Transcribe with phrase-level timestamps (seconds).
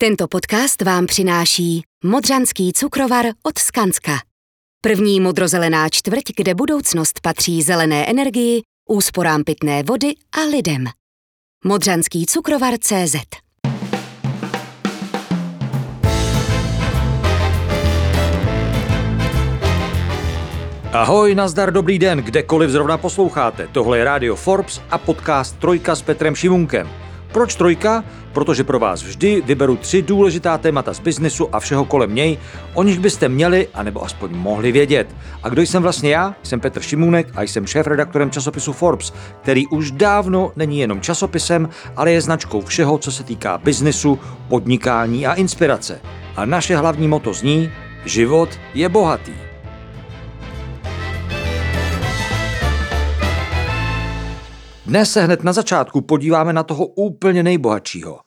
[0.00, 4.12] Tento podcast vám přináší Modřanský cukrovar od Skanska.
[4.82, 10.84] První modrozelená čtvrť, kde budoucnost patří zelené energii, úsporám pitné vody a lidem.
[11.64, 13.16] Modřanský cukrovar CZ
[20.92, 23.68] Ahoj, nazdar, dobrý den, kdekoliv zrovna posloucháte.
[23.72, 27.07] Tohle je Radio Forbes a podcast Trojka s Petrem Šimunkem.
[27.32, 28.04] Proč trojka?
[28.32, 32.38] Protože pro vás vždy vyberu tři důležitá témata z biznesu a všeho kolem něj,
[32.74, 35.16] o nich byste měli, anebo aspoň mohli vědět.
[35.42, 36.34] A kdo jsem vlastně já?
[36.42, 39.12] Jsem Petr Šimůnek a jsem šéf-redaktorem časopisu Forbes,
[39.42, 44.18] který už dávno není jenom časopisem, ale je značkou všeho, co se týká biznesu,
[44.48, 46.00] podnikání a inspirace.
[46.36, 47.70] A naše hlavní moto zní,
[48.04, 49.47] život je bohatý.
[54.88, 58.18] Dnes se hned na začátku podíváme na toho úplně nejbohatšího.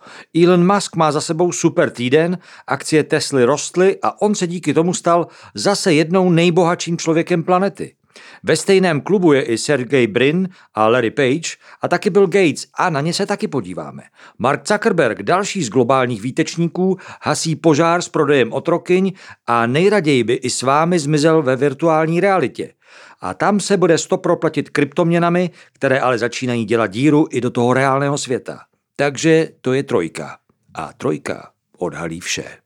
[0.44, 4.94] Elon Musk má za sebou super týden, akcie Tesly rostly a on se díky tomu
[4.94, 7.96] stal zase jednou nejbohatším člověkem planety.
[8.44, 12.90] Ve stejném klubu je i Sergey Brin a Larry Page a taky Bill Gates a
[12.90, 14.04] na ně se taky podíváme.
[14.40, 19.12] Mark Zuckerberg, další z globálních výtečníků, hasí požár s prodejem otrokyň
[19.48, 22.74] a nejraději by i s vámi zmizel ve virtuální realitě
[23.22, 27.74] a tam se bude stop proplatit kryptoměnami, které ale začínají dělat díru i do toho
[27.74, 28.60] reálného světa.
[28.96, 30.38] Takže to je trojka.
[30.74, 32.61] A trojka odhalí vše.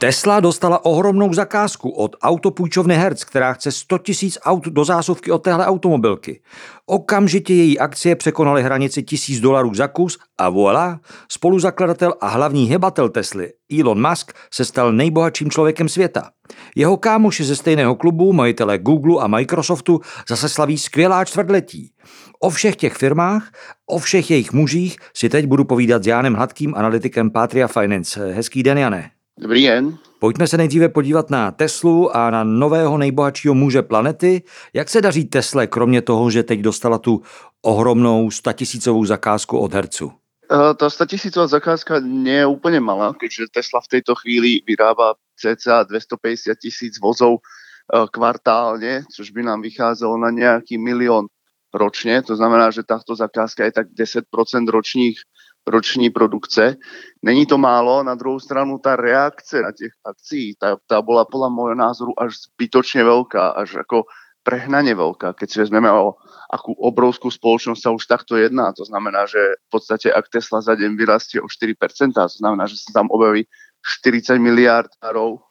[0.00, 5.38] Tesla dostala ohromnou zakázku od autopůjčovny Hertz, která chce 100 tisíc aut do zásuvky od
[5.38, 6.40] téhle automobilky.
[6.86, 13.08] Okamžitě její akcie překonaly hranici tisíc dolarů za kus a voilà, spoluzakladatel a hlavní hebatel
[13.08, 16.30] Tesly Elon Musk se stal nejbohatším člověkem světa.
[16.76, 21.92] Jeho kámoši ze stejného klubu, majitelé Google a Microsoftu, zase slaví skvělá čtvrtletí.
[22.40, 23.50] O všech těch firmách,
[23.90, 28.32] o všech jejich mužích si teď budu povídat s Jánem Hladkým, analytikem Patria Finance.
[28.32, 29.17] Hezký den, Jane.
[29.38, 29.98] Dobrý den.
[30.18, 34.42] Pojďme se nejdříve podívat na Teslu a na nového nejbohatšího muže planety.
[34.74, 37.22] Jak se daří Tesle, kromě toho, že teď dostala tu
[37.62, 40.06] ohromnou statisícovou zakázku od Hercu?
[40.06, 45.82] Uh, ta statisícová zakázka nie je úplně malá, keďže Tesla v této chvíli vyrábá cca
[45.82, 51.26] 250 tisíc vozov uh, kvartálně, což by nám vycházelo na nějaký milion
[51.74, 52.22] ročně.
[52.22, 55.20] To znamená, že tato zakázka je tak 10% ročních
[55.68, 56.76] roční produkce.
[57.22, 61.50] Není to málo, na druhou stranu ta reakce na těch akcí, ta, ta byla podle
[61.50, 64.02] môjho názoru až zbytočně velká, až jako
[64.42, 66.16] prehnaně velká, keď si vezmeme o
[66.48, 68.72] akú obrovskú spoločnosť sa už takto jedná.
[68.72, 71.76] To znamená, že v podstate ak Tesla za deň vyrastie o 4%,
[72.16, 73.44] to znamená, že sa tam objaví
[73.84, 74.88] 40 miliard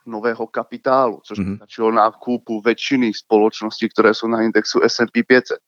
[0.10, 1.58] nového kapitálu, což mm-hmm.
[1.62, 5.62] stačilo na kúpu väčšiny spoločností, ktoré sú na indexu S&P 500.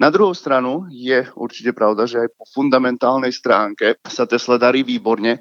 [0.00, 5.38] Na druhou stranu je určitě pravda, že aj po fundamentálnej stránke sa Tesla darí výborně.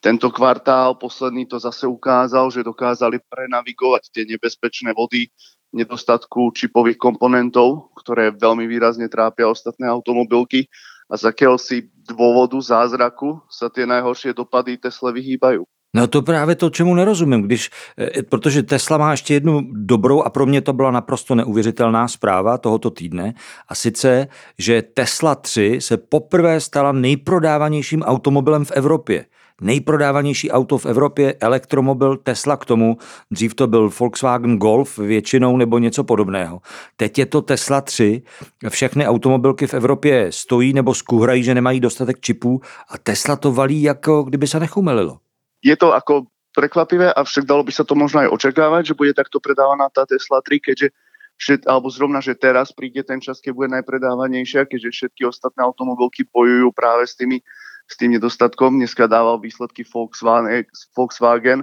[0.00, 5.26] Tento kvartál posledný to zase ukázal, že dokázali prenavigovať tie nebezpečné vody
[5.74, 10.70] nedostatku čipových komponentov, ktoré veľmi výrazne trápia ostatné automobilky
[11.10, 15.66] a z akéhosi dôvodu zázraku sa tie najhoršie dopady Tesla vyhýbajú.
[15.96, 20.30] No to právě to, čemu nerozumím, když, eh, protože Tesla má ještě jednu dobrou a
[20.30, 23.34] pro mě to byla naprosto neuvěřitelná zpráva tohoto týdne
[23.68, 29.24] a sice, že Tesla 3 se poprvé stala nejprodávanějším automobilem v Evropě.
[29.60, 32.96] Nejprodávanější auto v Evropě, elektromobil Tesla k tomu,
[33.30, 36.60] dřív to byl Volkswagen Golf většinou nebo něco podobného.
[36.96, 38.22] Teď je to Tesla 3,
[38.68, 43.82] všechny automobilky v Evropě stojí nebo skuhrají, že nemají dostatek čipů a Tesla to valí
[43.82, 45.18] jako kdyby se nechumelilo
[45.66, 49.42] je to ako prekvapivé, avšak dalo by sa to možno aj očakávať, že bude takto
[49.42, 50.94] predávaná tá Tesla 3, keďže
[51.36, 56.24] všet, alebo zrovna, že teraz príde ten čas, keď bude najpredávanejšia, keďže všetky ostatné automobilky
[56.24, 57.44] bojujú práve s, tými,
[57.84, 58.80] s tým nedostatkom.
[58.80, 60.64] Dneska dával výsledky Volkswagen,
[60.96, 61.60] Volkswagen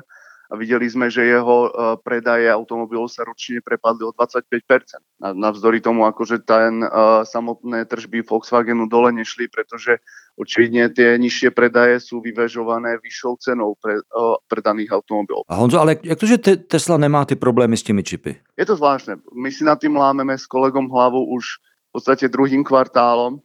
[0.52, 4.44] a videli sme, že jeho uh, predaje automobilov sa ročne prepadli o 25%.
[5.34, 9.98] Navzdory tomu, akože ten uh, samotné tržby Volkswagenu dole nešli, pretože
[10.38, 15.42] očividně tie nižšie predaje sú vyvežované vyššou cenou pre, uh, predaných automobilů.
[15.50, 18.36] A Honzo, ale jak to, že te Tesla nemá ty problémy s těmi čipy?
[18.58, 19.16] Je to zvláštne.
[19.34, 21.46] My si nad tým lámeme s kolegom hlavu už
[21.90, 23.38] v podstate druhým kvartálom.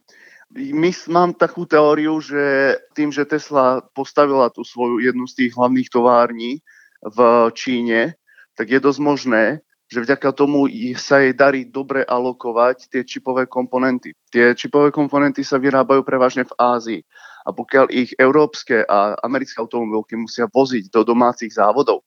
[0.57, 5.89] My, mám takú teóriu, že tým, že Tesla postavila tu svoju jednu z tých hlavných
[5.93, 6.57] tovární,
[7.03, 7.19] v
[7.55, 8.19] Číne,
[8.55, 9.43] tak je dosť možné,
[9.89, 10.69] že vďaka tomu
[11.01, 14.13] sa jej darí dobre alokovať tie čipové komponenty.
[14.29, 17.01] Tie čipové komponenty sa vyrábajú prevažne v Ázii.
[17.47, 22.05] A pokiaľ ich európske a americké automobilky musia voziť do domácich závodov,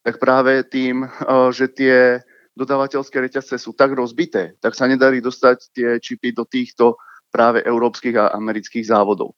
[0.00, 1.10] tak práve tým, eh,
[1.52, 1.96] že tie
[2.56, 6.96] dodávateľské reťazce sú tak rozbité, tak sa nedarí dostať tie čipy do týchto
[7.28, 9.36] práve európskych a amerických závodov.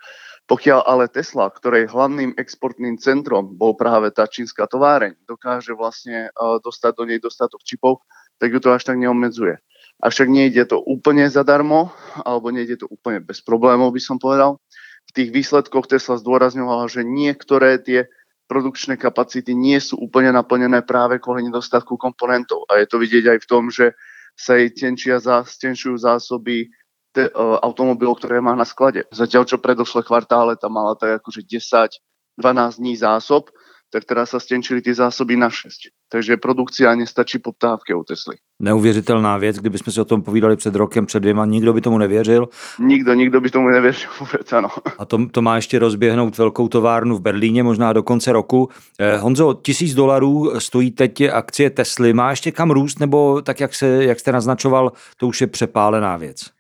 [0.51, 6.59] Pokiaľ ale Tesla, ktorej hlavným exportným centrom bol práve tá čínska továreň, dokáže vlastne uh,
[6.59, 8.03] dostať do nej dostatok čipov,
[8.43, 9.63] tak ju to až tak neobmedzuje.
[10.03, 11.95] Avšak nejde to úplne zadarmo,
[12.27, 14.59] alebo nejde to úplne bez problémov, by som povedal.
[15.07, 18.11] V tých výsledkoch Tesla zdôrazňovala, že niektoré tie
[18.51, 22.67] produkčné kapacity nie sú úplne naplnené práve kvôli nedostatku komponentov.
[22.67, 23.95] A je to vidieť aj v tom, že
[24.35, 26.75] sa jej tenčia, stenčujú zásoby
[27.13, 29.07] te, uh, automobilov, ktoré má na sklade.
[29.11, 33.51] Zatiaľ, čo predošle kvartále tam mala tak akože 10-12 dní zásob,
[33.91, 35.91] tak teraz sa stenčili ty zásoby na 6.
[36.11, 38.37] Takže produkcia nestačí poptávke u Tesly.
[38.63, 42.49] Neuvěřitelná věc, kdybychom si o tom povídali před rokem, před dvěma, nikdo by tomu nevěřil.
[42.79, 44.69] Nikdo, nikdo by tomu nevěřil vůbec, ano.
[44.99, 48.69] A to, to má ještě rozběhnout velkou továrnu v Berlíně, možná do konce roku.
[48.99, 52.13] Eh, Honzo, tisíc dolarů stojí teď akcie Tesly.
[52.13, 56.17] Má ještě kam růst, nebo tak, jak, se, jak jste naznačoval, to už je přepálená
[56.17, 56.60] věc?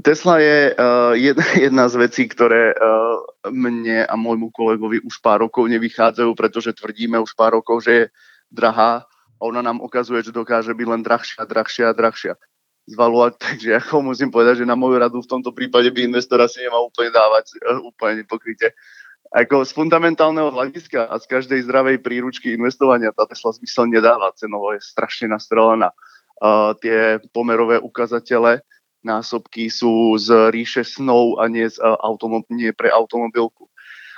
[0.00, 1.12] Tesla je uh,
[1.68, 3.20] jedna, z vecí, ktoré uh,
[3.52, 8.04] mne a môjmu kolegovi už pár rokov nevychádzajú, pretože tvrdíme už pár rokov, že je
[8.48, 9.04] drahá
[9.36, 12.34] a ona nám ukazuje, že dokáže byť len drahšia, drahšia a drahšia
[12.88, 16.64] zvalovať, takže ako musím povedať, že na moju radu v tomto prípade by investor asi
[16.64, 18.72] nemal úplne dávať uh, úplne nepokryte.
[19.32, 24.76] Ako z fundamentálneho hľadiska a z každej zdravej príručky investovania tá Tesla zmysel nedáva, cenovo
[24.76, 25.92] je strašne nastrelená.
[26.36, 28.60] Uh, tie pomerové ukazatele
[29.04, 33.68] násobky sú z ríše snov a nie, z, automo- nie pre automobilku.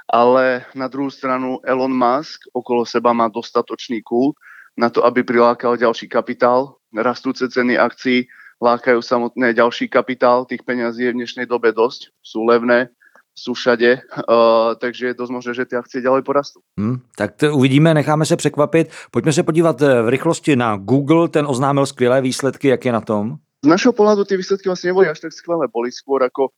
[0.08, 4.36] Ale na druhú stranu Elon Musk okolo seba má dostatočný kult
[4.76, 6.76] na to, aby prilákal ďalší kapitál.
[6.92, 8.28] Rastúce ceny akcií
[8.60, 10.44] lákajú samotné ďalší kapitál.
[10.44, 12.92] Tých peňazí je v dnešnej dobe dosť, sú levné,
[13.34, 16.62] sú všade, uh, takže je dosť možné, že ty akcie ďalej porastú.
[16.78, 18.90] Hmm, tak to uvidíme, necháme se překvapit.
[19.10, 23.00] Pojďme se podívat eh, v rychlosti na Google, ten oznámil skvělé výsledky, jak je na
[23.00, 23.36] tom?
[23.64, 26.52] Z našeho pohľadu tie výsledky vlastne neboli až tak skvelé, boli skôr ako,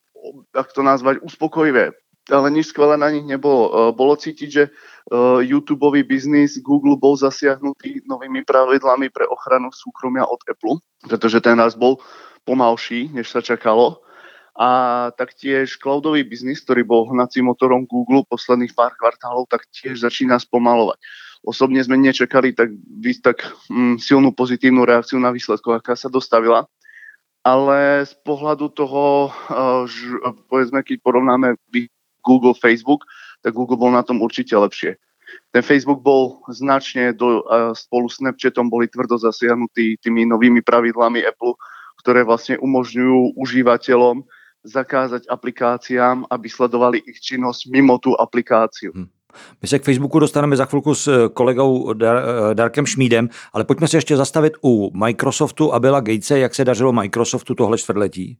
[0.51, 1.95] ak to nazvať, uspokojivé.
[2.27, 3.71] Ale nič skvelé na nich nebolo.
[3.71, 4.71] E, bolo cítiť, že e,
[5.47, 11.79] YouTubeový biznis Google bol zasiahnutý novými pravidlami pre ochranu súkromia od Apple, pretože ten raz
[11.79, 12.03] bol
[12.43, 14.03] pomalší, než sa čakalo.
[14.59, 14.69] A
[15.15, 20.99] taktiež cloudový biznis, ktorý bol hnacím motorom Google posledných pár kvartálov, tak tiež začína spomalovať.
[21.47, 22.75] Osobne sme nečakali tak,
[23.23, 26.67] tak mm, silnú pozitívnu reakciu na výsledkov, aká sa dostavila
[27.47, 31.55] ale z pohľadu toho, eh, povedzme, keď porovnáme
[32.27, 33.07] Google, Facebook,
[33.47, 34.99] tak Google bol na tom určite lepšie.
[35.55, 41.23] Ten Facebook bol značne do, eh, spolu s Snapchatom boli tvrdo zasiahnutí tými novými pravidlami
[41.23, 41.55] Apple,
[42.03, 44.27] ktoré vlastne umožňujú užívateľom
[44.67, 48.91] zakázať aplikáciám, aby sledovali ich činnosť mimo tú aplikáciu.
[48.91, 49.07] Hmm.
[49.63, 53.65] My se k Facebooku dostaneme za chvilku s eh, kolegou Dar- eh, Darkem Šmídem, ale
[53.65, 56.39] pojďme se ještě zastavit u Microsoftu a Billa Gatese.
[56.39, 58.39] Jak se dařilo Microsoftu tohle čtvrtletí?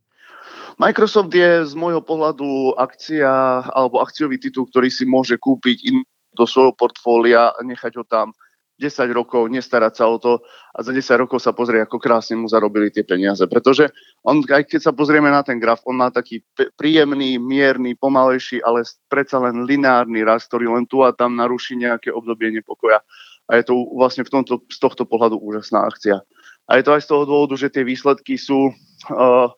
[0.77, 6.05] Microsoft je z môjho pohľadu akcia alebo akciový titul, ktorý si môže kúpiť in
[6.37, 8.37] do svojho portfólia a nechať ho tam
[8.77, 10.45] 10 rokov, nestarať sa o to
[10.77, 13.41] a za 10 rokov sa pozrie, ako krásne mu zarobili tie peniaze.
[13.49, 13.89] Pretože
[14.21, 16.45] on, aj keď sa pozrieme na ten graf, on má taký
[16.77, 22.13] príjemný, mierny, pomalejší, ale predsa len lineárny rast, ktorý len tu a tam naruší nejaké
[22.13, 23.01] obdobie nepokoja.
[23.49, 26.21] A je to vlastne v tomto, z tohto pohľadu úžasná akcia.
[26.69, 29.49] A je to aj z toho dôvodu, že tie výsledky sú uh,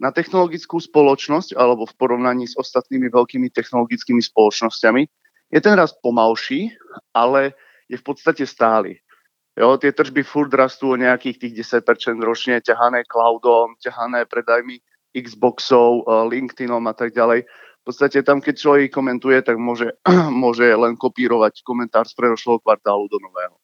[0.00, 5.02] na technologickú spoločnosť alebo v porovnaní s ostatnými veľkými technologickými spoločnosťami.
[5.50, 6.70] Je ten rast pomalší,
[7.16, 7.56] ale
[7.90, 9.02] je v podstate stály.
[9.58, 14.78] Jo, tie tržby furt rastú o nejakých tých 10% ročne, ťahané cloudom, ťahané predajmi
[15.10, 17.50] Xboxov, eh, LinkedInom a tak ďalej.
[17.80, 19.90] V podstate tam, keď človek komentuje, tak môže,
[20.44, 23.54] môže len kopírovať komentár z predošlého kvartálu do nového.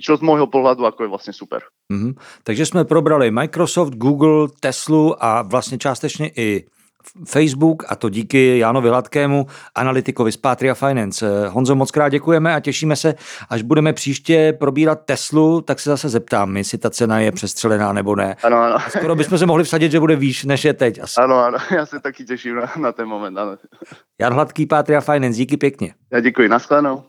[0.00, 1.60] Čo z môjho pohľadu ako je vlastne super.
[1.92, 2.42] Mm-hmm.
[2.42, 6.66] Takže jsme probrali Microsoft, Google, Teslu a vlastně částečně i
[7.24, 11.48] Facebook a to díky Jánovi Hladkému, analytikovi z Patria Finance.
[11.48, 13.14] Honzo, moc krát děkujeme a těšíme se,
[13.48, 18.16] až budeme příště probírat Teslu, tak se zase zeptám, jestli ta cena je přestřelená nebo
[18.16, 18.36] ne.
[18.42, 18.76] Ano, ano.
[18.88, 20.98] Skoro bychom se mohli vsadit, že bude výš, než je teď.
[21.02, 21.20] Asi.
[21.20, 23.38] Ano, ano, já se taky těším na, na ten moment.
[23.38, 23.56] Ano.
[24.20, 25.94] Jan Hladký, Patria Finance, díky pěkně.
[26.12, 27.02] Já děkuji, nashledanou.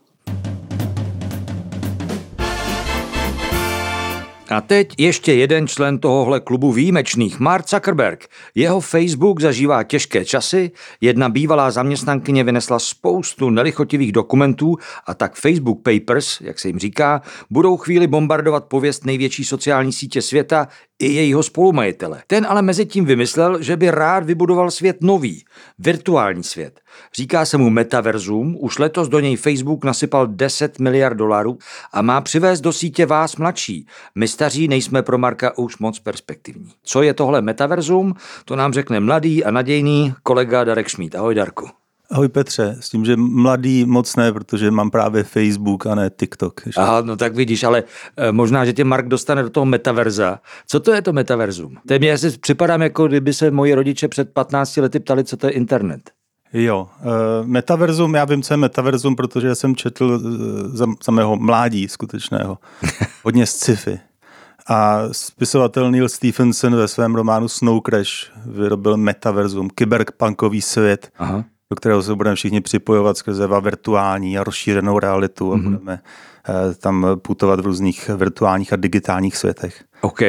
[4.54, 8.28] A teď ještě jeden člen tohohle klubu výjimečných, Mark Zuckerberg.
[8.56, 14.76] Jeho Facebook zažívá těžké časy, jedna bývalá zaměstnankyně vynesla spoustu nelichotivých dokumentů
[15.08, 20.22] a tak Facebook Papers, jak se jim říká, budou chvíli bombardovat pověst největší sociální sítě
[20.22, 20.68] světa
[21.00, 22.24] i jejího spolumajitele.
[22.28, 25.46] Ten ale mezi tím vymyslel, že by rád vybudoval svět nový,
[25.80, 26.80] virtuální svět.
[27.16, 31.58] Říká se mu metaverzum, už letos do něj Facebook nasypal 10 miliard dolarů
[31.94, 33.88] a má přivést do sítě vás mladší.
[34.16, 34.43] Mr.
[34.44, 36.70] staří nejsme pro Marka už moc perspektivní.
[36.84, 41.16] Co je tohle metaverzum, to nám řekne mladý a nadějný kolega Darek Šmít.
[41.16, 41.70] Ahoj Darku.
[42.12, 46.62] Ahoj Petře, s tím, že mladý moc ne, protože mám právě Facebook a ne TikTok.
[46.66, 46.82] Ještě.
[46.82, 47.84] Aha, no tak vidíš, ale
[48.18, 50.40] e, možná, že tě Mark dostane do toho metaverza.
[50.68, 51.76] Co to je to metaverzum?
[51.88, 55.48] To mě asi připadám, jako kdyby se moji rodiče před 15 lety ptali, co to
[55.48, 56.12] je internet.
[56.54, 60.20] Jo, uh, metaverzum, já vím, co je metaverzum, protože jsem četl uh,
[60.76, 62.58] za, za mého mládí skutečného.
[63.24, 64.00] Hodně z sci-fi.
[64.67, 71.43] A spisovatel Neil Stephenson ve svém románu Snow Crash vyrobil metaverzum, kyberpunkový svět, Aha
[71.74, 75.63] do kterého se budeme všichni připojovat skrze virtuální a rozšířenou realitu a mm-hmm.
[75.63, 76.00] budeme
[76.50, 79.84] eh, tam putovat v různých virtuálních a digitálních světech.
[80.01, 80.22] OK.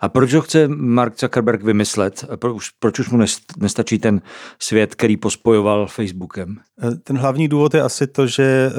[0.00, 2.24] A proč ho chce Mark Zuckerberg vymyslet?
[2.36, 3.18] Proč, proč už mu
[3.58, 4.20] nestačí ten
[4.58, 6.56] svět, který pospojoval Facebookem?
[6.82, 8.74] Eh, ten hlavní důvod je asi to, že eh,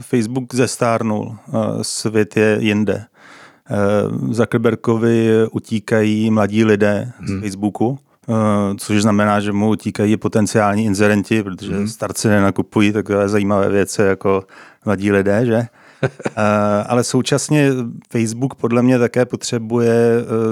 [0.00, 1.36] Facebook zestárnul,
[1.82, 3.04] svět je jinde.
[4.30, 7.40] Zuckerbergovi utíkají mladí lidé z hmm.
[7.40, 7.98] Facebooku
[8.28, 11.88] Eh, což znamená, že mu utíkají potenciální inzerenti, protože mm.
[11.88, 14.44] starci nenakupují takové zajímavé věci jako
[14.84, 15.62] mladí lidé, že?
[16.36, 17.70] Eh, ale současně
[18.12, 19.94] Facebook podle mě také potřebuje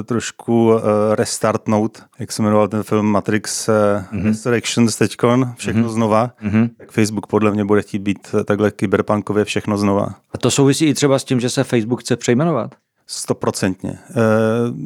[0.05, 0.73] trošku
[1.15, 4.25] restartnout, jak se jmenoval ten film Matrix mm-hmm.
[4.25, 5.93] Resurrections teďkon, všechno mm-hmm.
[5.93, 6.31] znova.
[6.45, 6.71] Mm-hmm.
[6.79, 10.09] Tak Facebook podle mě bude chtít být takhle kyberpunkově všechno znova.
[10.33, 12.75] A to souvisí i třeba s tím, že se Facebook chce přejmenovat?
[13.13, 13.99] Stoprocentně.
[14.11, 14.77] Uh,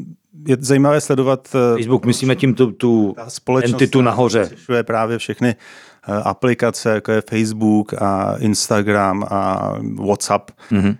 [0.46, 1.48] je zajímavé sledovat...
[1.54, 3.14] Eh, Facebook, myslíme tím tu, tu
[3.64, 4.50] entitu nahoře.
[4.74, 10.50] je právě všechny eh, aplikace, jako je Facebook a Instagram a WhatsApp.
[10.70, 10.96] Mm-hmm.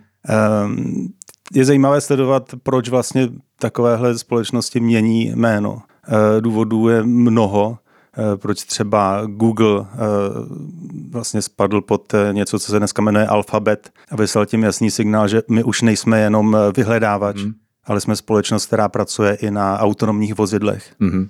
[1.53, 3.29] Je zajímavé sledovat, proč vlastně
[3.59, 5.81] takovéhle společnosti mění jméno.
[6.39, 7.77] Důvodů je mnoho,
[8.35, 9.85] proč třeba Google
[11.11, 15.41] vlastně spadl pod něco, co se dneska jmenuje Alphabet a vyslal tím jasný signál, že
[15.49, 17.53] my už nejsme jenom vyhledávač, mm
[17.85, 20.95] ale jsme společnost, která pracuje i na autonomních vozidlech.
[21.01, 21.27] Mm-hmm.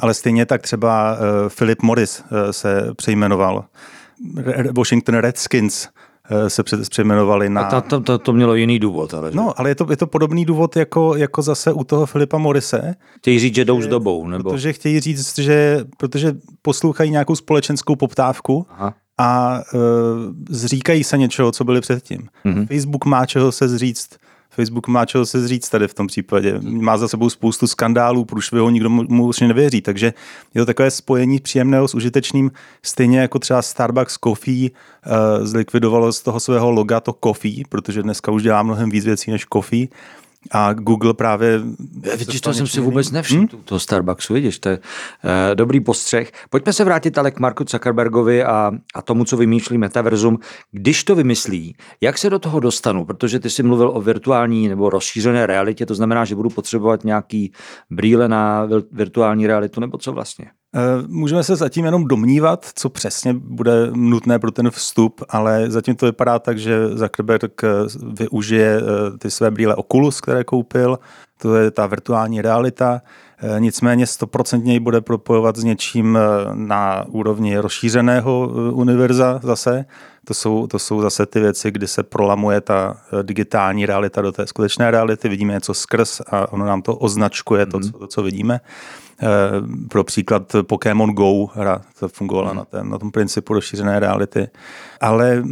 [0.00, 3.64] Ale stejně tak třeba eh, Philip Morris eh, se přejmenoval.
[4.76, 5.88] Washington Redskins
[6.48, 7.62] se přejmenovali na...
[7.62, 9.30] A to, to, to mělo jiný důvod, ale...
[9.30, 9.36] Že?
[9.36, 12.94] No, ale je to, je to podobný důvod jako, jako zase u toho Filipa Morise.
[13.18, 14.50] Chtějí říct, že jdou s dobou, nebo...
[14.50, 16.32] Protože chtějí říct, že protože
[16.62, 18.94] poslouchají nějakou společenskou poptávku Aha.
[19.18, 19.80] a uh,
[20.50, 22.28] zříkají se něčeho, co byli předtím.
[22.44, 22.66] Mm-hmm.
[22.66, 24.16] Facebook má čeho se zříct
[24.50, 26.60] Facebook má čeho se zříct tady v tom případě.
[26.60, 29.80] Má za sebou spoustu skandálů, ho nikdo mu vlastně nevěří.
[29.80, 30.06] Takže
[30.54, 32.50] je to takové spojení příjemného s užitečným,
[32.82, 38.32] stejně jako třeba Starbucks Coffee uh, zlikvidovalo z toho svého loga to coffee, protože dneska
[38.32, 39.88] už dělá mnohem víc věcí než coffee
[40.50, 41.60] a Google právě...
[42.16, 43.62] Vidíš, to jsem si vůbec nevšiml, hmm?
[43.64, 46.32] toho Starbucksu, vidíš, to je uh, dobrý postřeh.
[46.50, 50.38] Pojďme se vrátit ale k Marku Zuckerbergovi a, a tomu, co vymýšlí Metaverzum.
[50.72, 53.04] Když to vymyslí, jak se do toho dostanu?
[53.04, 57.52] Protože ty jsi mluvil o virtuální nebo rozšířené realitě, to znamená, že budu potřebovat nějaký
[57.90, 60.46] brýle na virtuální realitu, nebo co vlastně?
[60.74, 65.96] Eh, můžeme se zatím jenom domnívat, co přesně bude nutné pro ten vstup, ale zatím
[65.96, 67.68] to vypadá tak, že Zuckerberg eh,
[68.12, 70.98] využije eh, ty své brýle Oculus, které koupil,
[71.40, 73.02] to je ta virtuální realita,
[73.58, 76.18] nicméně stoprocentně ji bude propojovat s něčím
[76.54, 79.84] na úrovni rozšířeného univerza zase.
[80.24, 84.46] To jsou, to jsou zase ty věci, kdy se prolamuje ta digitální realita do té
[84.46, 87.92] skutečné reality, vidíme něco skrz a ono nám to označkuje to, mhm.
[87.92, 88.60] co, to, co vidíme.
[89.88, 94.48] Pro příklad Pokémon Go hra, to fungovala na, tém, na tom principu rozšířené reality.
[95.00, 95.42] Ale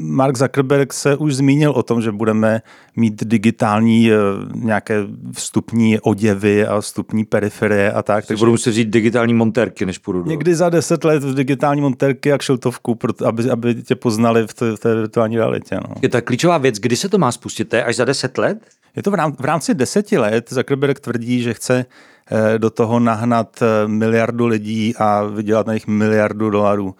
[0.00, 2.62] Mark Zuckerberg se už zmínil o tom, že budeme
[2.96, 4.16] mít digitální eh,
[4.54, 8.26] nějaké vstupní oděvy a vstupní periferie a tak.
[8.26, 10.24] Takže budu muset říct digitální montérky, než půjdu.
[10.24, 14.78] Někdy za deset let digitální montérky a kšiltovku, aby, aby tě poznali v té, v
[14.78, 15.74] té virtuální realitě.
[15.74, 15.94] No.
[16.02, 17.68] Je ta klíčová věc, kdy se to má spustit?
[17.68, 18.58] To je až za deset let?
[18.96, 20.50] Je to v rámci deseti let.
[20.50, 21.86] Zuckerberg tvrdí, že chce
[22.17, 22.17] Eh,
[22.58, 26.94] do toho nahnat eh, miliardu lidí a vydělat na nich miliardu dolarů.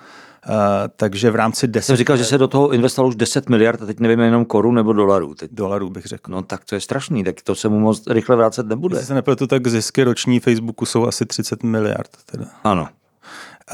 [0.49, 0.55] Uh,
[0.97, 1.87] takže v rámci 10...
[1.87, 4.75] Jsem říkal, že se do toho investovalo už 10 miliard a teď nevím jenom korun
[4.75, 5.35] nebo dolarů.
[5.35, 5.51] Teď...
[5.53, 6.31] Dolarů bych řekl.
[6.31, 8.97] No tak to je strašný, tak to se mu moc rychle vrátit nebude.
[8.97, 12.11] Když se nepletu, tak zisky roční Facebooku jsou asi 30 miliard.
[12.27, 12.45] Teda.
[12.65, 12.89] Ano.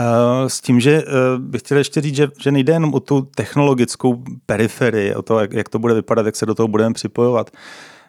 [0.01, 3.29] Uh, s tím, že uh, bych chtěl ještě říct, že, že nejde jenom o tu
[3.35, 7.51] technologickou periferii, o to, jak, jak to bude vypadat, jak se do toho budeme připojovat.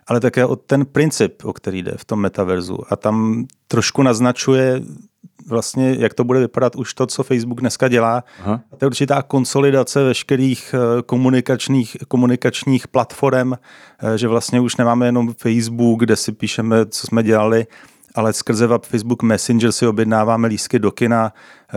[0.07, 2.77] Ale také o ten princip, o který jde v tom metaverzu.
[2.89, 4.81] A tam trošku naznačuje
[5.47, 8.24] vlastně, jak to bude vypadat už to, co Facebook dneska dělá.
[8.39, 8.62] Aha.
[8.77, 15.33] To je určitá konsolidace veškerých eh, komunikačních, komunikačních platform, eh, že vlastně už nemáme jenom
[15.33, 17.67] Facebook, kde si píšeme, co jsme dělali,
[18.15, 21.33] ale skrze Facebook Messenger si objednáváme lístky do kina,
[21.69, 21.75] eh,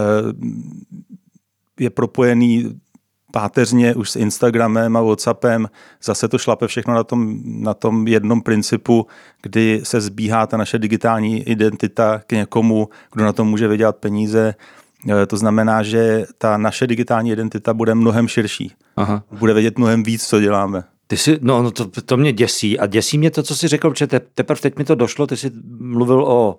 [1.81, 2.81] je propojený
[3.33, 5.69] páteřně už s Instagramem a Whatsappem.
[6.03, 9.07] Zase to šlape všechno na tom, na tom jednom principu,
[9.43, 14.55] kdy se zbíhá ta naše digitální identita k někomu, kdo na tom může vydělat peníze.
[15.23, 18.73] E, to znamená, že ta naše digitální identita bude mnohem širší.
[18.97, 19.23] Aha.
[19.39, 20.85] Bude vědět mnohem víc, co děláme.
[21.07, 23.91] Ty jsi, no, no to, to mě děsí a děsí mě to, co jsi řekl,
[23.91, 26.59] protože te, teprve teď mi to došlo, ty jsi mluvil o,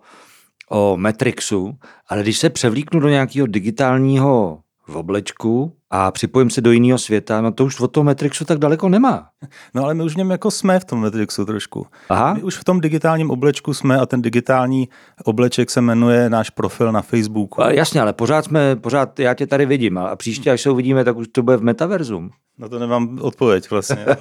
[0.69, 6.71] o Matrixu, ale když se převlíknu do nějakého digitálního v oblečku a připojím se do
[6.71, 9.29] jiného světa, no to už od toho Matrixu tak daleko nemá.
[9.73, 11.87] No ale my už v něm jako jsme v tom Matrixu trošku.
[12.09, 12.33] Aha.
[12.33, 14.89] My už v tom digitálním oblečku jsme a ten digitální
[15.23, 17.63] obleček se jmenuje náš profil na Facebooku.
[17.63, 21.03] A jasně, ale pořád jsme, pořád já tě tady vidím a příště, až se uvidíme,
[21.03, 22.31] tak už to bude v metaverzum.
[22.59, 24.05] Na to nemám odpověď vlastně.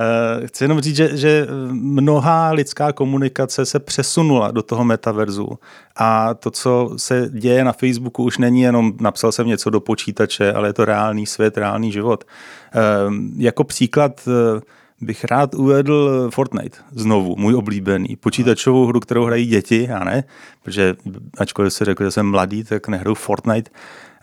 [0.00, 5.58] Eh, chci jenom říct, že, že mnohá lidská komunikace se přesunula do toho metaverzu
[5.96, 10.52] a to, co se děje na Facebooku, už není jenom napsal jsem něco do počítače,
[10.52, 12.24] ale je to reálný svět, reálný život.
[12.72, 14.60] Ehm, jako příklad eh,
[15.00, 18.16] bych rád uvedl Fortnite znovu, můj oblíbený.
[18.16, 20.24] Počítačovou hru, kterou hrají děti, já ne,
[20.62, 20.94] protože
[21.38, 23.70] ačkoliv se řekl, že jsem mladý, tak nehraju Fortnite.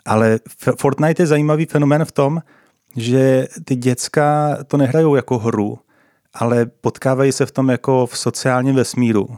[0.04, 0.38] Ale
[0.78, 2.42] Fortnite je zajímavý fenomén v tom,
[2.96, 5.78] že ty děcka to nehrajou jako hru,
[6.34, 9.28] ale potkávají se v tom jako v sociálním vesmíru.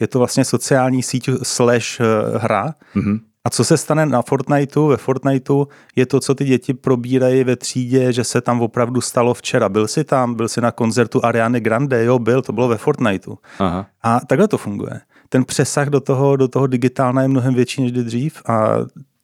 [0.00, 2.04] Je to vlastně sociální síť slash eh,
[2.38, 2.74] hra.
[2.94, 3.20] Mm-hmm.
[3.50, 4.86] A co se stane na Fortniteu?
[4.86, 5.66] Ve Fortniteu
[5.96, 9.68] je to, co ty děti probírají ve třídě, že se tam opravdu stalo včera.
[9.68, 13.36] Byl jsi tam, byl jsi na koncertu Ariany Grande, jo, byl, to bylo ve Fortniteu.
[13.58, 13.86] Aha.
[14.02, 15.00] A takhle to funguje.
[15.28, 18.74] Ten přesah do toho, do toho digitálna je mnohem větší než dřív a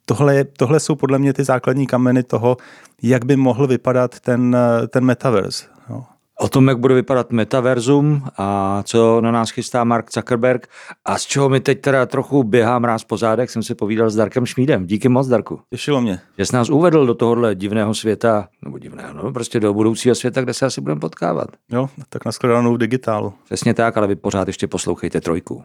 [0.05, 2.57] tohle, tohle jsou podle mě ty základní kameny toho,
[3.03, 4.57] jak by mohl vypadat ten,
[4.89, 5.65] ten metaverse.
[5.89, 6.03] Jo.
[6.39, 10.67] O tom, jak bude vypadat metaverzum a co na nás chystá Mark Zuckerberg
[11.05, 14.15] a z čeho mi teď teda trochu běhám ráz po zádech, jsem si povídal s
[14.15, 14.85] Darkem Šmídem.
[14.85, 15.59] Díky moc, Darku.
[15.69, 16.19] Těšilo mě.
[16.37, 20.41] Že jsi nás uvedl do tohohle divného světa, nebo divného, no prostě do budoucího světa,
[20.41, 21.47] kde se asi budeme potkávat.
[21.71, 23.33] Jo, tak nashledanou v digitálu.
[23.45, 25.63] Přesně tak, ale vy pořád ještě poslouchejte trojku.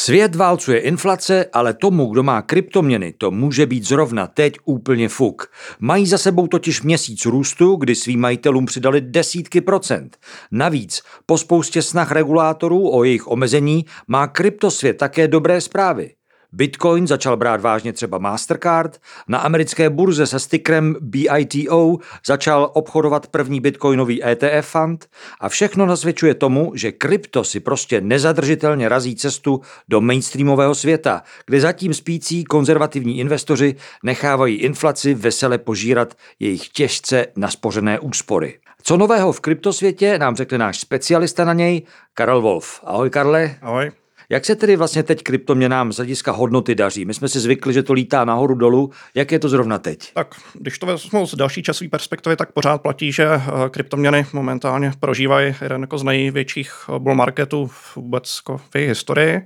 [0.00, 5.52] Svět válcuje inflace, ale tomu, kdo má kryptoměny, to může být zrovna teď úplně fuk.
[5.80, 10.16] Mají za sebou totiž měsíc růstu, kdy svým majitelům přidali desítky procent.
[10.50, 16.14] Navíc, po spoustě snah regulátorů o jejich omezení, má kryptosvět také dobré zprávy.
[16.52, 23.60] Bitcoin začal brát vážně třeba Mastercard, na americké burze se stickerem BITO začal obchodovat první
[23.60, 25.06] bitcoinový ETF fund
[25.40, 31.60] a všechno nasvědčuje tomu, že krypto si prostě nezadržitelně razí cestu do mainstreamového světa, kde
[31.60, 38.58] zatím spící konzervativní investoři nechávají inflaci vesele požírat jejich těžce naspořené úspory.
[38.82, 41.82] Co nového v kryptosvětě nám řekne náš specialista na něj,
[42.14, 42.80] Karel Wolf.
[42.84, 43.56] Ahoj Karle.
[43.62, 43.90] Ahoj.
[44.32, 47.04] Jak se tedy vlastně teď kryptoměnám z hlediska hodnoty daří?
[47.04, 48.90] My jsme si zvykli, že to lítá nahoru dolů.
[49.14, 50.12] Jak je to zrovna teď?
[50.14, 53.40] Tak, když to vezmu z další časové perspektivy, tak pořád platí, že eh,
[53.70, 59.30] kryptoměny momentálně prožívají jeden jako z největších eh, bull marketů vůbec jako v jejich historii.
[59.30, 59.44] Eh,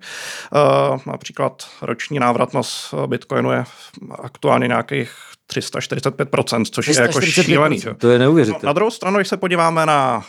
[1.07, 3.65] například roční návratnost Bitcoinu je
[4.23, 5.11] aktuálně nějakých
[5.53, 7.81] 345%, což 345%, je jako šílený.
[7.99, 8.61] To je neuvěřitelné.
[8.63, 10.25] No, na druhou stranu, když se podíváme na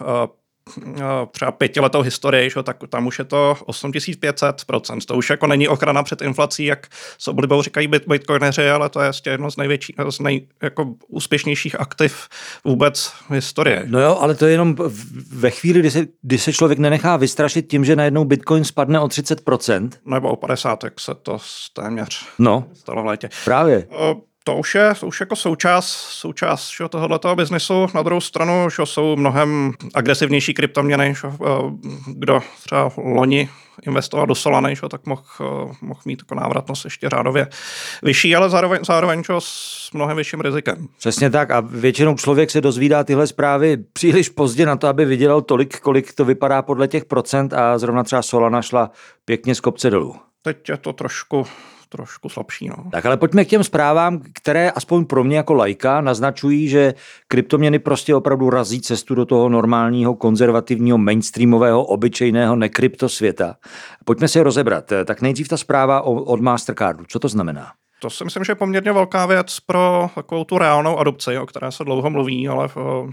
[1.31, 4.99] třeba pětiletou historii, že, tak tam už je to 8500%.
[5.05, 9.11] To už jako není ochrana před inflací, jak s oblibou říkají bitcoineři, ale to je
[9.25, 12.27] jedno z největších, z nej, jako úspěšnějších aktiv
[12.65, 13.79] vůbec v historii.
[13.85, 14.75] No jo, ale to je jenom
[15.31, 19.07] ve chvíli, kdy se, kdy se člověk nenechá vystrašit tím, že najednou bitcoin spadne o
[19.07, 19.89] 30%.
[20.05, 21.37] Nebo o 50, jak se to
[21.73, 23.29] téměř no, stalo v létě.
[23.45, 23.87] Právě.
[23.89, 24.15] O,
[24.47, 27.87] to už je to už jako součást, součást tohoto biznesu.
[27.95, 31.13] Na druhou stranu že, jsou mnohem agresivnější kryptoměny.
[31.21, 31.37] Že, eh,
[32.07, 33.49] kdo třeba loni
[33.87, 37.47] investoval do Solany, že, tak mohl, eh, mohl mít jako návratnost ještě řádově
[38.03, 40.87] vyšší, ale zároveň, zároveň že, s mnohem vyšším rizikem.
[40.97, 45.41] Přesně tak a většinou člověk se dozvídá tyhle zprávy příliš pozdě na to, aby vydělal
[45.41, 48.91] tolik, kolik to vypadá podle těch procent a zrovna třeba Solana šla
[49.25, 50.15] pěkně z kopce dolů.
[50.45, 51.45] Teď je to trošku
[51.89, 52.67] trošku slabší.
[52.67, 52.75] No.
[52.91, 56.93] Tak ale pojďme k těm zprávám, které aspoň pro mě jako lajka naznačují, že
[57.27, 63.55] kryptoměny prostě opravdu razí cestu do toho normálního, konzervativního, mainstreamového, obyčejného nekrypto světa.
[64.05, 64.93] Pojďme si je rozebrat.
[65.05, 67.05] Tak nejdřív ta zpráva od Mastercardu.
[67.07, 67.71] Co to znamená?
[68.05, 71.71] To si myslím, že je poměrně velká věc pro takovou tu reálnou adopci, o které
[71.71, 73.09] se dlouho mluví, ale uh,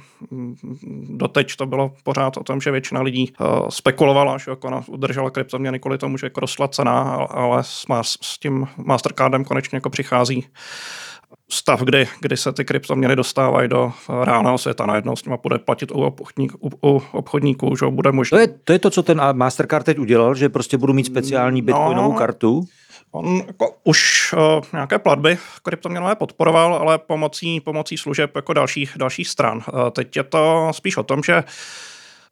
[1.08, 5.78] doteď to bylo pořád o tom, že většina lidí uh, spekulovala, že jako udržela kryptoměny
[5.78, 7.86] kvůli tomu, že jako rostla cena, ale s,
[8.22, 10.46] s tím Mastercardem konečně jako přichází
[11.50, 13.92] stav, kdy, kdy se ty kryptoměny dostávají do
[14.24, 14.86] reálného světa.
[14.86, 18.36] Najednou s nimi bude platit u, obchodník, u, u obchodníků, že bude možné.
[18.36, 21.62] To je, to je to, co ten Mastercard teď udělal, že prostě budu mít speciální
[21.62, 22.64] bitcoinovou no, kartu?
[23.12, 24.40] On jako už uh,
[24.72, 29.56] nějaké platby kryptoměnové podporoval, ale pomocí, pomocí služeb jako dalších, dalších stran.
[29.56, 31.44] Uh, teď je to spíš o tom, že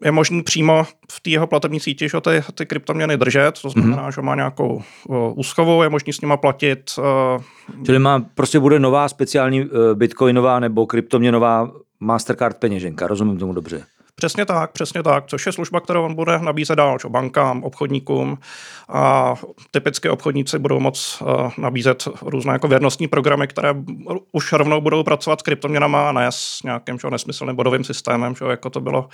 [0.05, 4.09] je možný přímo v té jeho platební síti, že ty, ty kryptoměny držet, to znamená,
[4.09, 4.15] mm-hmm.
[4.15, 6.91] že má nějakou uh, úschovu, je možný s nima platit.
[6.99, 13.53] Uh, Čili má, prostě bude nová speciální uh, bitcoinová nebo kryptoměnová Mastercard peněženka, rozumím tomu
[13.53, 13.85] dobře.
[14.15, 18.39] Přesně tak, přesně tak, což je služba, kterou on bude nabízet dál čo, bankám, obchodníkům
[18.89, 19.35] a
[19.71, 23.75] typicky obchodníci budou moc uh, nabízet různé jako věrnostní programy, které
[24.33, 28.51] už rovnou budou pracovat s kryptoměnama a ne s nějakým čo, nesmyslným bodovým systémem, čo,
[28.51, 29.09] jako to bylo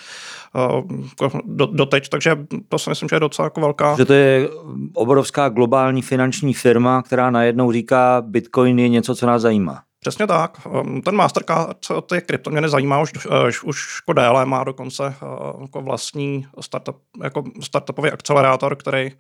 [0.54, 2.36] uh, do, doteď, takže
[2.68, 3.96] to si myslím, že je docela jako velká.
[3.96, 4.48] Že to je
[4.94, 9.85] obrovská globální finanční firma, která najednou říká, Bitcoin je něco, co nás zajímá.
[10.06, 10.60] Přesně tak.
[10.66, 15.26] Ehm, ten Mastercard ty kryptoměny zajímá už, eh, už, už jako déle, má dokonce eh,
[15.60, 19.12] jako vlastní startup, jako startupový akcelerátor, který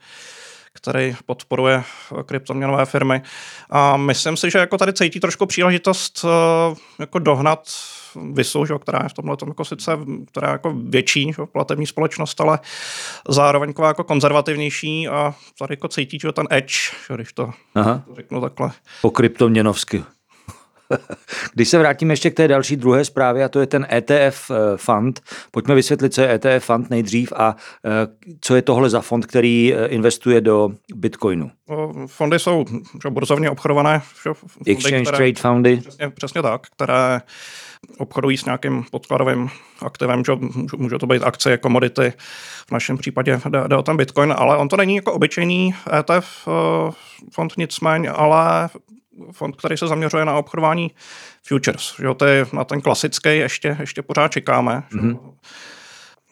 [0.72, 3.22] který podporuje eh, kryptoměnové firmy.
[3.70, 6.24] A myslím si, že jako tady cítí trošku příležitost
[6.98, 7.68] jako dohnat
[8.32, 9.90] Visu, že, která je v tomhle jako sice
[10.26, 12.58] která je jako větší že, platební společnost, ale
[13.28, 16.74] zároveň jako konzervativnější a tady jako cítí, že ten edge,
[17.08, 18.02] že, když to Aha.
[18.16, 18.70] řeknu takhle.
[19.02, 20.04] Po kryptoměnovsky.
[21.54, 24.76] Když se vrátíme ještě k té další druhé zprávě, a to je ten ETF eh,
[24.76, 25.20] fund,
[25.50, 27.90] pojďme vysvětlit, co je ETF fund nejdřív a eh,
[28.40, 31.50] co je tohle za fond, který eh, investuje do Bitcoinu.
[32.06, 32.64] Fondy jsou
[33.02, 34.02] že, burzovně obchodované.
[34.24, 35.76] Že, fondy, Exchange které, Trade Fundy.
[35.76, 37.20] Přesně, přesně tak, které
[37.98, 39.48] obchodují s nějakým podkladovým
[39.82, 40.32] aktivem, že
[40.76, 42.12] může to být akcie, komodity,
[42.66, 46.48] v našem případě jde, jde o ten Bitcoin, ale on to není jako obyčejný ETF
[47.32, 48.68] fond nicméně, ale
[49.32, 50.90] fond, který se zaměřuje na obchodování
[51.46, 51.94] futures.
[51.98, 54.82] Že to je na ten klasický ještě, ještě pořád čekáme.
[54.92, 55.18] Mm-hmm.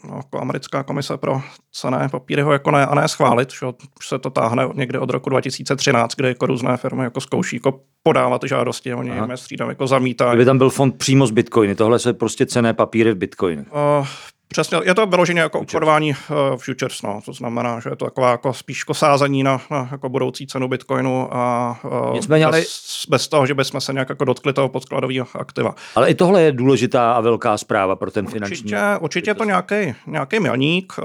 [0.09, 1.43] No, jako americká komise pro
[1.73, 3.67] cené papíry ho jako ne, a ne schválit, že
[3.99, 7.81] už se to táhne někde od roku 2013, kde jako různé firmy jako zkouší jako
[8.03, 9.27] podávat žádosti, oni Aha.
[9.27, 10.31] jim střídám jako zamítají.
[10.31, 13.67] Kdyby tam byl fond přímo z Bitcoiny, tohle se prostě cené papíry v Bitcoin.
[13.99, 14.07] Uh,
[14.49, 18.31] Přesně, je to vyloženě jako obchodování uh, futures, no, to znamená, že je to taková
[18.31, 22.65] jako spíš jako sázení na, na jako budoucí cenu bitcoinu a uh, Nicméně, bez, ale...
[23.09, 25.75] bez toho, že bychom se nějak jako dotkli toho podkladového aktiva.
[25.95, 28.57] Ale i tohle je důležitá a velká zpráva pro ten finanční.
[28.57, 30.93] Určitě, určitě je to nějaký, nějaký milník.
[30.99, 31.05] Uh,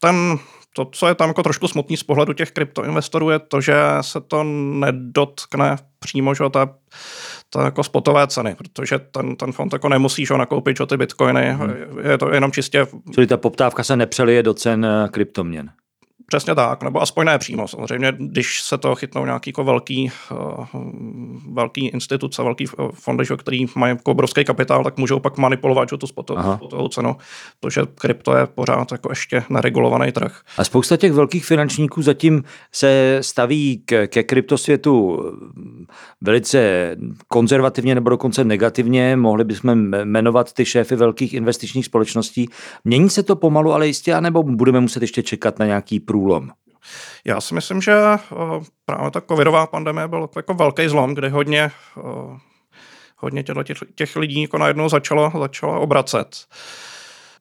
[0.00, 0.38] ten
[0.76, 4.20] to, co je tam jako trošku smutný z pohledu těch kryptoinvestorů, je to, že se
[4.20, 6.68] to nedotkne přímo, že to
[7.54, 11.52] to jako spotové ceny, protože ten, ten fond jako nemusí že, nakoupit že, ty bitcoiny,
[11.52, 11.72] hmm.
[12.10, 12.86] je to jenom čistě...
[13.14, 15.70] Čili ta poptávka se nepřelije do cen eh, kryptoměn.
[16.26, 17.68] Přesně tak, nebo aspoň ne přímo.
[17.68, 20.66] Samozřejmě, když se to chytnou nějaký jako velký, uh,
[21.52, 25.88] velký instituce, velký eh, fondy, že, který mají jako obrovský kapitál, tak můžou pak manipulovat
[25.88, 27.16] že, tu spotovou, cenu,
[27.60, 30.40] protože krypto je pořád jako ještě neregulovaný trh.
[30.58, 35.20] A spousta těch velkých finančníků zatím se staví k, ke kryptosvětu
[36.20, 36.90] velice
[37.28, 39.16] konzervativně nebo dokonce negativně.
[39.16, 42.48] Mohli bychom jmenovat ty šéfy velkých investičních společností.
[42.84, 46.50] Mění se to pomalu, ale jistě, anebo budeme muset ještě čekat na nějaký průlom?
[47.24, 48.18] Já si myslím, že eh,
[48.86, 52.38] právě ta covidová pandemie byl jako velký zlom, kde hodně, eh,
[53.16, 56.46] hodně těch, těch lidí jako najednou začalo, začalo obracet.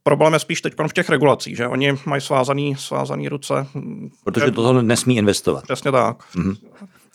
[0.04, 3.68] Problém je spíš teď v těch regulacích, že oni mají svázaný, svázaný ruce.
[4.24, 5.64] Protože toho nesmí investovat.
[5.64, 6.18] Přesně tak.
[6.36, 6.58] Mm-hmm.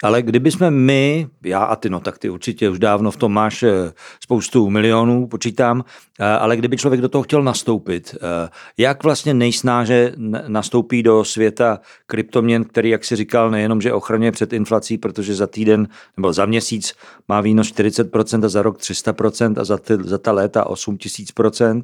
[0.02, 3.32] Ale kdyby jsme my, já a ty, no tak ty určitě už dávno v tom
[3.32, 5.84] máš eh, spoustu milionů, počítám,
[6.18, 10.12] eh, ale kdyby člověk do toho chtěl nastoupit, eh, jak vlastně nejsnáže
[10.48, 15.46] nastoupí do světa kryptoměn, který, jak si říkal, nejenom, že ochraňuje před inflací, protože za
[15.46, 16.94] týden nebo za měsíc
[17.28, 21.82] má výnos 40% a za rok 300% a za, ty, za ta léta 8000%,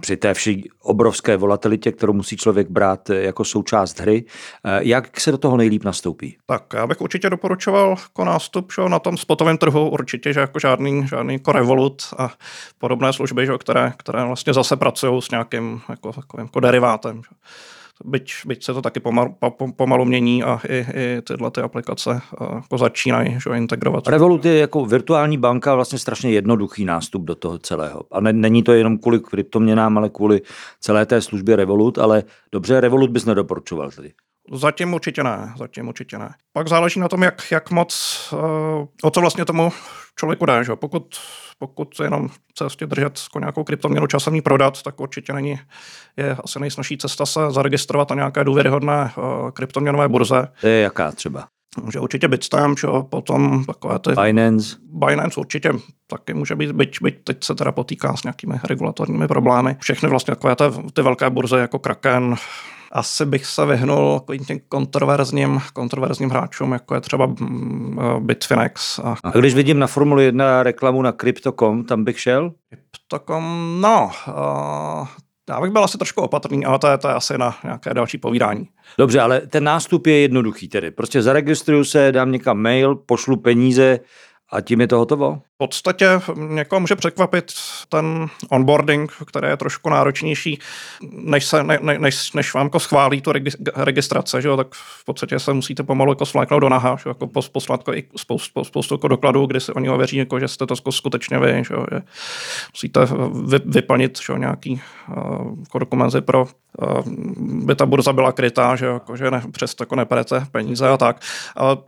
[0.00, 4.24] při té vší obrovské volatilitě, kterou musí člověk brát jako součást hry.
[4.64, 6.36] Eh, jak se do toho nejlíp nastoupí?
[6.46, 10.58] Tak já bych určitě doporučoval jako nástup že, na tom spotovém trhu určitě, že jako
[10.58, 12.30] žádný, žádný jako Revolut a
[12.78, 17.16] podobné služby, že, které, které vlastně zase pracují s nějakým jako, takovým jako derivátem.
[17.22, 17.36] Že
[18.04, 19.36] byť, byť se to taky pomalu,
[19.76, 22.20] pomalu mění a i, i tyhle ty aplikace
[22.54, 24.08] jako začínají že, integrovat.
[24.08, 28.02] Revolut je jako virtuální banka vlastně strašně jednoduchý nástup do toho celého.
[28.10, 30.42] A ne, není to jenom kvůli kryptoměnám, ale kvůli
[30.80, 34.12] celé té službě Revolut, ale dobře, Revolut bys nedoporučoval tedy.
[34.52, 36.34] Zatím určitě ne, zatím určitě ne.
[36.52, 38.38] Pak záleží na tom, jak, jak moc, uh,
[39.02, 39.72] o co vlastně tomu
[40.18, 40.62] člověku dá.
[40.62, 40.76] Že?
[40.76, 41.14] Pokud,
[41.58, 45.60] pokud jenom chce vlastně držet jako nějakou kryptoměnu časem prodat, tak určitě není,
[46.16, 50.48] je asi nejsnažší cesta se zaregistrovat na nějaké důvěryhodné uh, kryptoměnové burze.
[50.60, 51.46] To je jaká třeba?
[51.82, 54.10] Může určitě Bitstamp, čo, potom takové ty...
[54.10, 54.76] Binance.
[54.92, 55.72] Binance určitě
[56.06, 59.76] taky může být, byť, byť teď se teda potýká s nějakými regulatorními problémy.
[59.80, 62.36] Všechny vlastně takové ty, ty velké burzy jako Kraken,
[62.96, 68.98] asi bych se vyhnul těm kontroverzním, kontroverzním hráčům, jako je třeba mm, eh, Bitfinex.
[68.98, 69.16] A...
[69.24, 72.52] a když vidím na Formuli 1 reklamu na Crypto.com, tam bych šel?
[72.68, 75.06] Crypto.com, no, uh,
[75.50, 78.18] já bych byl asi trošku opatrný, ale to je, to je asi na nějaké další
[78.18, 78.68] povídání.
[78.98, 80.90] Dobře, ale ten nástup je jednoduchý tedy.
[80.90, 84.00] Prostě zaregistruju se, dám někam mail, pošlu peníze
[84.52, 85.42] a tím je to hotovo?
[85.54, 86.06] V podstatě
[86.48, 87.52] někoho může překvapit
[87.88, 90.58] ten onboarding, který je trošku náročnější,
[91.10, 93.32] než, se, ne, než, než vám jako schválí tu
[93.76, 97.10] registrace, že jo, tak v podstatě se musíte pomalu jako svléknout do naha, že jo,
[97.10, 100.66] jako poslat jako i spoustu, spoustu jako dokladů, kdy se oni ověří, jako, že jste
[100.66, 102.02] to jako skutečně vy, že, jo, že
[102.74, 103.00] musíte
[103.46, 106.46] vy, vyplnit že jo, nějaký uh, jako dokumenty pro
[107.38, 111.20] by ta burza byla krytá, že, jako, že ne, přesto jako neperete peníze a tak.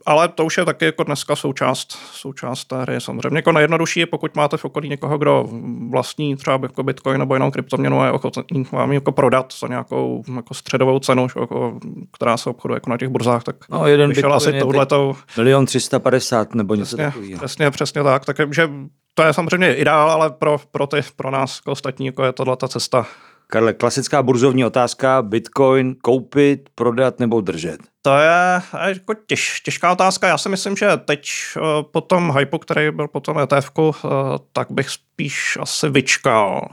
[0.07, 3.01] Ale to už je taky jako dneska součást, součást té hry.
[3.01, 5.48] Samozřejmě jako nejjednodušší je, pokud máte v okolí někoho, kdo
[5.90, 10.22] vlastní třeba jako Bitcoin nebo jinou kryptoměnu a je ochotný vám jako prodat za nějakou
[10.37, 11.79] jako středovou cenu, jako,
[12.12, 15.14] která se obchoduje jako na těch burzách, tak no, jeden Bitcoin asi touhletou...
[15.37, 17.38] Milion 350 nebo něco přesně, takového.
[17.38, 18.24] Přesně, přesně tak.
[18.24, 18.68] Takže
[19.14, 22.57] to je samozřejmě ideál, ale pro, pro, ty, pro nás jako ostatní jako je tohle
[22.57, 23.07] ta cesta
[23.50, 27.80] Karle, klasická burzovní otázka, Bitcoin koupit, prodat nebo držet?
[28.02, 30.28] To je jako těž, těžká otázka.
[30.28, 34.08] Já si myslím, že teď eh, po tom hypu, který byl po tom etf eh,
[34.52, 36.68] tak bych spíš asi vyčkal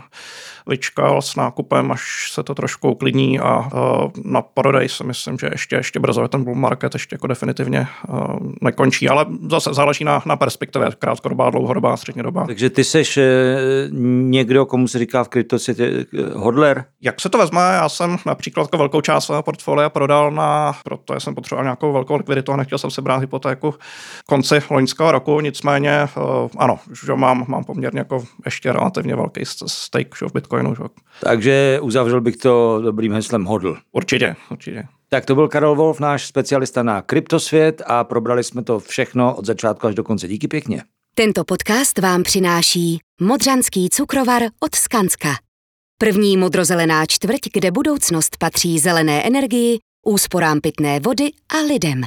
[0.67, 5.49] vyčkal s nákupem, až se to trošku uklidní a uh, na prodej si myslím, že
[5.51, 7.87] ještě, ještě brzo ten bull market ještě jako definitivně
[8.61, 12.45] nekončí, ale zase záleží na, na perspektivě, krátkodobá, dlouhodobá, střednědobá.
[12.45, 13.19] Takže ty seš
[14.29, 16.85] někdo, komu se říká v kryptosvětě hodler?
[17.01, 17.59] Jak se to vezme?
[17.59, 20.75] Já jsem například jako velkou část svého portfolia prodal na,
[21.15, 23.73] protože jsem potřeboval nějakou velkou likviditu a nechtěl jsem si brát hypotéku
[24.25, 30.15] konci loňského roku, nicméně uh, ano, že mám, mám poměrně jako ještě relativně velký stake
[30.15, 30.75] v Bitcoin Bitcoinu.
[30.75, 30.83] Že?
[31.23, 33.77] Takže uzavřel bych to dobrým heslem hodl.
[33.91, 34.83] Určitě, určitě.
[35.09, 39.45] Tak to byl Karel Wolf, náš specialista na kryptosvět a probrali jsme to všechno od
[39.45, 40.27] začátku až do konce.
[40.27, 40.83] Díky pěkně.
[41.15, 45.29] Tento podcast vám přináší Modřanský cukrovar od Skanska.
[45.97, 52.01] První modrozelená čtvrť, kde budoucnost patří zelené energii, úsporám pitné vody a lidem.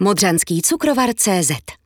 [0.00, 1.83] Modřanský cukrovar CZ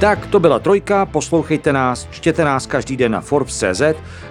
[0.00, 3.82] tak to byla trojka, poslouchejte nás, čtěte nás každý den na Forbes.cz,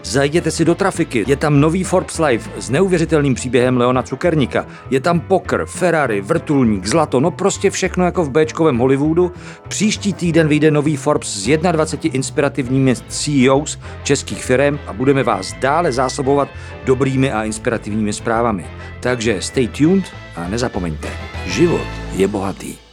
[0.03, 4.99] zajděte si do trafiky, je tam nový Forbes Live s neuvěřitelným příběhem Leona Cukerníka, je
[4.99, 9.31] tam poker, Ferrari, vrtulník, zlato, no prostě všechno jako v Bčkovém Hollywoodu.
[9.67, 15.91] Příští týden vyjde nový Forbes s 21 inspirativními CEOs českých firm a budeme vás dále
[15.91, 16.49] zásobovat
[16.85, 18.65] dobrými a inspirativními zprávami.
[18.99, 21.09] Takže stay tuned a nezapomeňte,
[21.45, 22.84] život je bohatý.